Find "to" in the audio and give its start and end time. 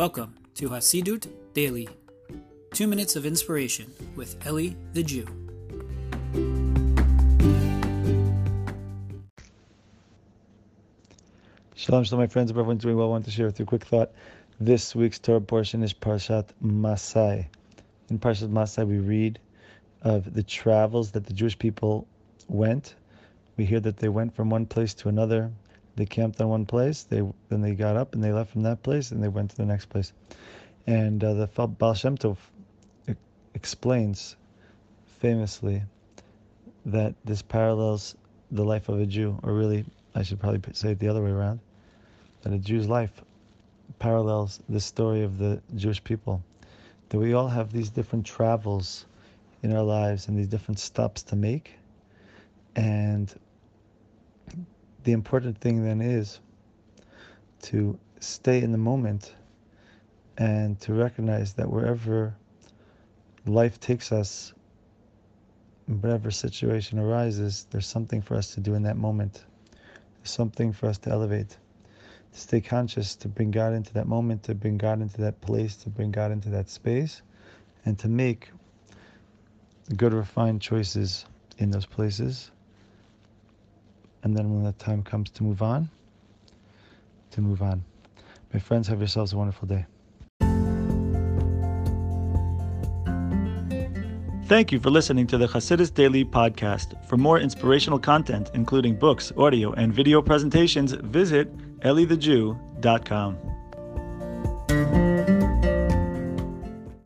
0.54-0.70, 13.26-13.30, 24.94-25.10, 29.50-29.56, 51.24-51.36, 57.62-57.98, 60.80-60.94, 68.54-68.60, 70.98-71.10, 72.32-72.40, 73.16-73.28, 74.44-74.54, 75.76-75.88, 77.98-78.08, 85.30-85.42, 87.32-87.40, 95.28-95.38